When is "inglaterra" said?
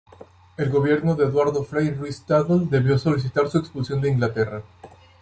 4.09-4.63